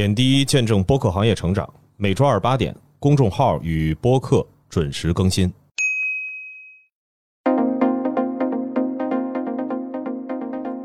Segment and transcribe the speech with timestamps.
[0.00, 1.68] 点滴见证播客行业成长，
[1.98, 5.52] 每周二八点，公众号与播客准时更新。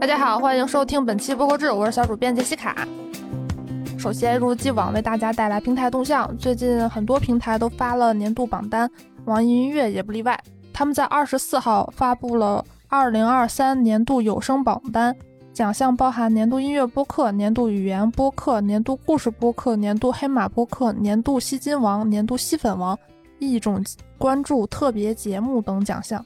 [0.01, 2.86] 大家好，欢迎收听本期播客志，我是小主编杰西卡。
[3.97, 6.38] 首先，一如既往为大家带来平台动向。
[6.38, 8.91] 最近很多平台都发了年度榜单，
[9.23, 10.38] 网易音乐也不例外。
[10.73, 15.16] 他们在二十四号发布了二零二三年度有声榜单，
[15.55, 23.00] 奖项包含年度音乐播客、年度语言播客、年度故事播客、年度黑马播客、年度吸金王、年度吸粉王、
[23.39, 23.82] 一种
[24.18, 26.23] 关注特别节目等奖项。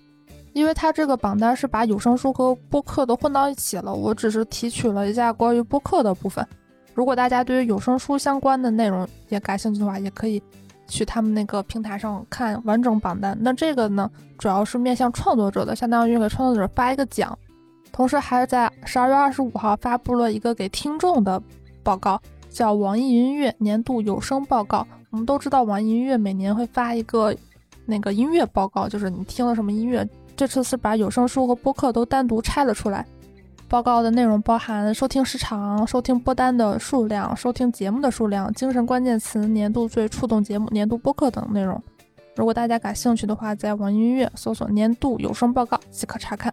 [0.53, 6.43] 因为它这个榜单是把有声书和播客都混到一起了，我只是提取了一下关于播客的部分。
[6.95, 10.41] 如果大家对于有声书相关的内容也感兴趣的话，也可以。
[10.87, 14.09] 去他们那个平台上看完整榜单，那这个呢，
[14.39, 17.37] 主要是面向创作者的，相当于给创作者发一个奖，
[17.91, 21.41] 同时还在十二月二十五号发布了一个给听众的
[21.83, 24.87] 报告，叫网易云音乐年度有声报告。
[25.11, 27.35] 我们都知道，网易音乐每年会发一个
[27.85, 30.07] 那个音乐报告，就是你听了什么音乐。
[30.35, 33.05] 这次是把有声书和播客都单独拆了出来。
[33.67, 41.79] 报告的内容包含收听时长、收听播单的数量、收听节目的数量、精神关键词、年度最触动节目、年度播客等内容。
[42.35, 46.48] 如果大家感兴趣的话，在网易音乐搜索“年度有声报告”即可查看。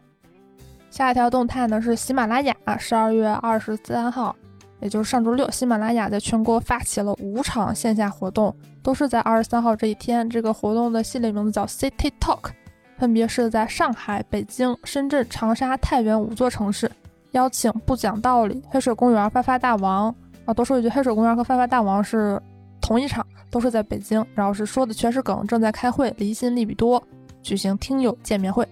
[0.97, 4.35] 下一条动态呢是喜马拉雅，十二月二十三号，
[4.81, 10.27] 也就是上周六，喜马拉雅在全国发起了五场线下活动，都是在二十三号这一天。
[10.31, 12.49] 这个活动的系列名字叫 City Talk，
[12.97, 16.91] 分别是在上海、北京、深圳、长沙、太原五座城市。
[17.33, 20.07] 邀请不讲道理、黑水公园、发发大王
[20.47, 22.41] 啊，多说一句，黑水公园和发发大王是
[22.81, 27.03] 同一场，都是在北京，然后是说的全是梗，正在开会，离心利比多
[27.43, 28.67] 举行听友见面会。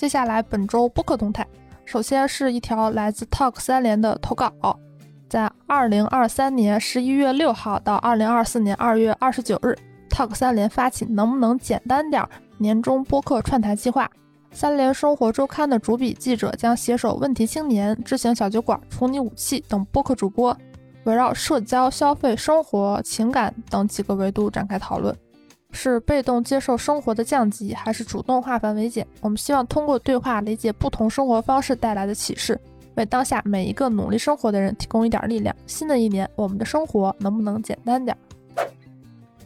[0.00, 1.46] 接下来本周播客动态，
[1.84, 4.50] 首先是一条来自 Talk 三联的投稿，
[5.28, 9.76] 在二零二三年十一月六号到二零二四年二月二十九日
[10.08, 14.10] ，Talk 三联发起能不能简单点年终播客串台计划。
[14.52, 20.56] 三联生活周刊的主笔记者将携手问题青年、知行小酒馆、处女武器等播客主播，
[21.04, 25.14] 围绕社交、消费、生活、情感等几个维度展开讨论：
[25.72, 29.06] 是被动接受生活的降级，还是主动化繁为简？
[29.20, 32.60] 我们希望通过对话理解不同生活方式带来的启示，
[32.96, 35.54] 为当下每一个努力生活的人提供一点力量。
[35.66, 38.16] 新的一年，我们的生活能不能简单点？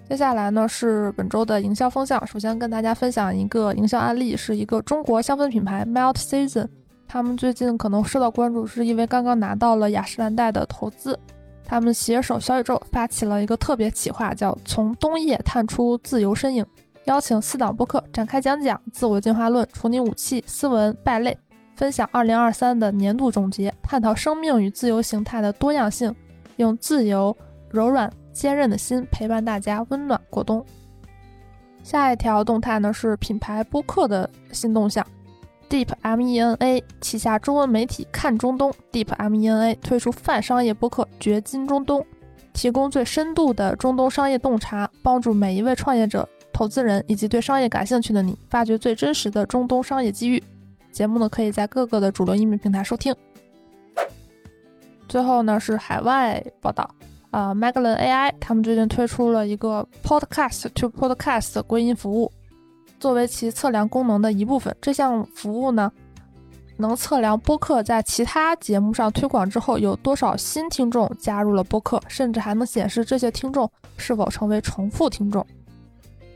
[0.09, 2.27] 接下来呢是本周的营销风向。
[2.27, 6.69] 首先跟大家分享一个营销案例，是一个中国香氛品牌 Melt Season。
[7.06, 11.19] 他们最近可能受到关注，是因为刚刚拿到了雅诗兰黛的投资。
[11.64, 16.64] 他们携手小宇宙发起了一个特别企划，叫“从冬夜探出自由身影”，
[17.06, 21.36] 邀请四档播客展开讲讲自我进化论、处理武器、斯文败类，
[21.75, 26.14] 分享2023的年度总结，探讨生命与自由形态的多样性，
[26.56, 27.36] 用自由、
[27.70, 28.12] 柔软。
[28.34, 30.66] 坚韧的心陪伴大家温暖过冬。
[31.84, 35.06] 下一条动态呢是品牌播客的新动向
[35.69, 42.04] ，Deep M E N A 旗下中文媒体看中东，Deep M E N A 推出泛商业播客掘金中东，
[42.52, 50.42] 提供最深度的中东商业洞察，帮助每一位创业者、投资人以及对商业感兴趣的你，发掘最真实的中东商业机遇。
[50.92, 53.14] 节目呢可以在各个的主流音频平台收听。
[55.08, 56.88] 最后呢是海外报道。
[57.31, 62.31] 啊，Magellan AI 他们最近推出了一个 Podcast to Podcast 归音服务，
[63.04, 64.75] 作为其测量功能的一部分。
[64.81, 65.92] 这项服务呢，
[66.78, 75.47] 能测量播客在其他节目上推广之后有多少新听众加入了播客，甚至还能显示这些听众是否成为重复听众。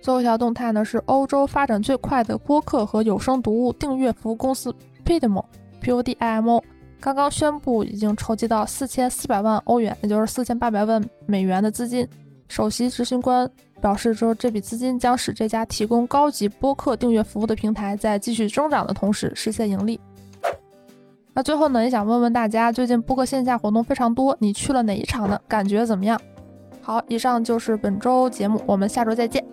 [0.02, 4.70] 最后一条动态呢，是欧洲发展最快的播客和有声读物订阅服务公司
[5.06, 6.62] Podmo（P-O-D-I-M-O）。
[7.00, 12.06] 刚刚宣布已经筹集到四千四百万欧元，也就是四千八百万美元的资金。
[12.48, 13.48] 首席执行官
[13.80, 20.00] 表示说，这笔资金将使这家提供高级播客订阅服务的平台在继续增长的同时实现盈利。
[21.34, 25.40] 那最后呢，也想问问大家，最近播客线下活动非常多，你去了哪一场呢？
[25.46, 26.20] 感觉怎么样？
[26.80, 29.44] 好，以上就是本周节目，我们下周再见。